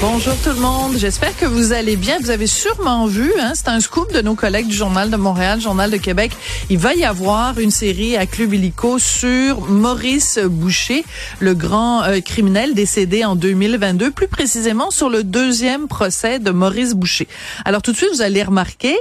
Bonjour 0.00 0.36
tout 0.44 0.50
le 0.50 0.60
monde, 0.60 0.96
j'espère 0.96 1.36
que 1.36 1.44
vous 1.44 1.72
allez 1.72 1.96
bien. 1.96 2.20
Vous 2.20 2.30
avez 2.30 2.46
sûrement 2.46 3.06
vu, 3.06 3.32
hein, 3.40 3.54
c'est 3.56 3.66
un 3.66 3.80
scoop 3.80 4.12
de 4.12 4.20
nos 4.20 4.36
collègues 4.36 4.68
du 4.68 4.76
Journal 4.76 5.10
de 5.10 5.16
Montréal, 5.16 5.60
Journal 5.60 5.90
de 5.90 5.96
Québec. 5.96 6.30
Il 6.70 6.78
va 6.78 6.94
y 6.94 7.04
avoir 7.04 7.58
une 7.58 7.72
série 7.72 8.16
à 8.16 8.24
Club 8.24 8.54
Illico 8.54 9.00
sur 9.00 9.60
Maurice 9.62 10.38
Boucher, 10.38 11.04
le 11.40 11.54
grand 11.54 12.04
euh, 12.04 12.20
criminel 12.20 12.74
décédé 12.74 13.24
en 13.24 13.34
2022, 13.34 14.12
plus 14.12 14.28
précisément 14.28 14.92
sur 14.92 15.10
le 15.10 15.24
deuxième 15.24 15.88
procès 15.88 16.38
de 16.38 16.52
Maurice 16.52 16.94
Boucher. 16.94 17.26
Alors 17.64 17.82
tout 17.82 17.90
de 17.90 17.96
suite, 17.96 18.10
vous 18.12 18.22
allez 18.22 18.44
remarquer, 18.44 18.96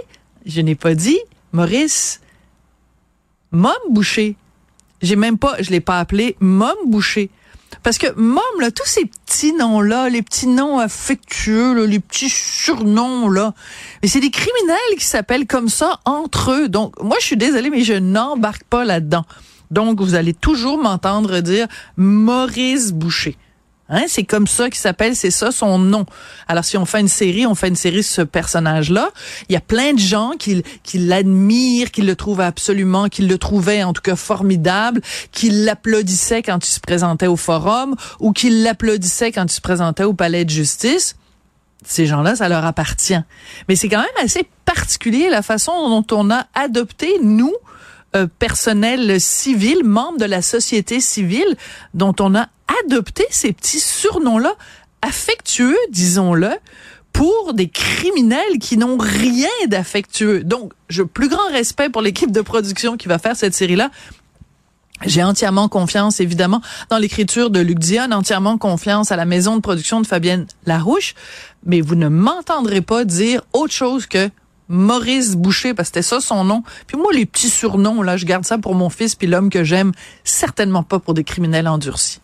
je 0.47 0.61
n'ai 0.61 0.73
pas 0.73 0.95
dit 0.95 1.19
Maurice 1.51 2.21
Mom 3.51 3.71
Boucher. 3.91 4.35
J'ai 5.03 5.15
même 5.15 5.37
pas, 5.37 5.57
je 5.59 5.69
l'ai 5.69 5.79
pas 5.79 5.99
appelé 5.99 6.35
Mom 6.39 6.75
Boucher. 6.87 7.29
Parce 7.83 7.97
que 7.97 8.07
Mom, 8.15 8.41
là, 8.59 8.71
tous 8.71 8.85
ces 8.85 9.05
petits 9.05 9.53
noms-là, 9.53 10.09
les 10.09 10.21
petits 10.21 10.47
noms 10.47 10.79
affectueux, 10.79 11.85
les 11.85 11.99
petits 11.99 12.29
surnoms, 12.29 13.29
là, 13.29 13.53
mais 14.01 14.09
c'est 14.09 14.19
des 14.19 14.31
criminels 14.31 14.97
qui 14.97 15.05
s'appellent 15.05 15.47
comme 15.47 15.69
ça 15.69 15.99
entre 16.05 16.51
eux. 16.51 16.69
Donc, 16.69 17.01
moi, 17.01 17.17
je 17.19 17.25
suis 17.25 17.37
désolée, 17.37 17.69
mais 17.69 17.83
je 17.83 17.93
n'embarque 17.93 18.63
pas 18.63 18.85
là-dedans. 18.85 19.25
Donc, 19.71 20.01
vous 20.01 20.15
allez 20.15 20.33
toujours 20.33 20.77
m'entendre 20.77 21.39
dire 21.39 21.67
Maurice 21.97 22.93
Boucher. 22.93 23.37
Hein, 23.89 24.03
c'est 24.07 24.23
comme 24.23 24.47
ça 24.47 24.65
qu'il 24.65 24.79
s'appelle, 24.79 25.15
c'est 25.15 25.31
ça 25.31 25.51
son 25.51 25.79
nom. 25.79 26.05
Alors 26.47 26.65
si 26.65 26.77
on 26.77 26.85
fait 26.85 26.99
une 26.99 27.07
série, 27.07 27.45
on 27.45 27.55
fait 27.55 27.69
une 27.69 27.75
série 27.75 28.03
sur 28.03 28.15
ce 28.15 28.21
personnage-là. 28.21 29.11
Il 29.47 29.53
y 29.53 29.55
a 29.55 29.61
plein 29.61 29.93
de 29.93 29.99
gens 29.99 30.31
qui, 30.37 30.61
qui 30.83 30.97
l'admirent, 30.97 31.91
qui 31.91 32.01
le 32.01 32.15
trouvent 32.15 32.41
absolument, 32.41 33.07
qui 33.07 33.21
le 33.21 33.37
trouvaient 33.37 33.83
en 33.83 33.93
tout 33.93 34.01
cas 34.01 34.17
formidable, 34.17 35.01
qui 35.31 35.49
l'applaudissaient 35.49 36.43
quand 36.43 36.67
il 36.67 36.71
se 36.71 36.81
présentait 36.81 37.27
au 37.27 37.37
forum 37.37 37.95
ou 38.19 38.33
qui 38.33 38.49
l'applaudissaient 38.49 39.31
quand 39.31 39.45
il 39.45 39.55
se 39.55 39.61
présentait 39.61 40.03
au 40.03 40.13
palais 40.13 40.43
de 40.43 40.49
justice. 40.49 41.15
Ces 41.85 42.07
gens-là, 42.07 42.35
ça 42.35 42.49
leur 42.49 42.65
appartient. 42.65 43.21
Mais 43.69 43.75
c'est 43.75 43.87
quand 43.87 43.99
même 43.99 44.25
assez 44.25 44.49
particulier 44.65 45.29
la 45.29 45.41
façon 45.41 45.71
dont 45.89 46.05
on 46.11 46.29
a 46.31 46.47
adopté, 46.55 47.07
nous, 47.21 47.53
euh, 48.15 48.27
personnel 48.39 49.19
civil, 49.19 49.83
membres 49.83 50.17
de 50.17 50.25
la 50.25 50.41
société 50.41 50.99
civile, 50.99 51.57
dont 51.93 52.15
on 52.19 52.35
a 52.35 52.47
adopter 52.83 53.25
ces 53.29 53.53
petits 53.53 53.79
surnoms-là, 53.79 54.55
affectueux, 55.01 55.77
disons-le, 55.91 56.51
pour 57.13 57.53
des 57.53 57.67
criminels 57.67 58.59
qui 58.61 58.77
n'ont 58.77 58.97
rien 58.97 59.49
d'affectueux. 59.67 60.43
Donc, 60.43 60.73
je 60.89 61.03
plus 61.03 61.29
grand 61.29 61.47
respect 61.51 61.89
pour 61.89 62.01
l'équipe 62.01 62.31
de 62.31 62.41
production 62.41 62.95
qui 62.95 63.07
va 63.07 63.17
faire 63.17 63.35
cette 63.35 63.55
série-là. 63.55 63.89
J'ai 65.05 65.23
entièrement 65.23 65.67
confiance, 65.67 66.19
évidemment, 66.19 66.61
dans 66.89 66.97
l'écriture 66.97 67.49
de 67.49 67.59
Luc 67.59 67.79
Dion, 67.79 68.11
entièrement 68.11 68.57
confiance 68.57 69.11
à 69.11 69.15
la 69.15 69.25
maison 69.25 69.55
de 69.55 69.61
production 69.61 70.01
de 70.01 70.07
Fabienne 70.07 70.47
Larouche, 70.65 71.13
mais 71.65 71.81
vous 71.81 71.95
ne 71.95 72.07
m'entendrez 72.07 72.81
pas 72.81 73.05
dire 73.05 73.41
autre 73.53 73.73
chose 73.73 74.07
que 74.07 74.29
Maurice 74.69 75.35
Boucher, 75.35 75.73
parce 75.73 75.89
que 75.89 75.95
c'était 75.95 76.07
ça 76.07 76.19
son 76.19 76.43
nom. 76.43 76.63
Puis 76.87 76.97
moi, 76.97 77.11
les 77.13 77.25
petits 77.25 77.49
surnoms, 77.49 78.01
là, 78.01 78.17
je 78.17 78.25
garde 78.25 78.45
ça 78.45 78.57
pour 78.57 78.75
mon 78.75 78.89
fils 78.89 79.15
puis 79.15 79.27
l'homme 79.27 79.49
que 79.49 79.63
j'aime, 79.63 79.91
certainement 80.23 80.83
pas 80.83 80.99
pour 80.99 81.13
des 81.13 81.23
criminels 81.23 81.67
endurcis. 81.67 82.19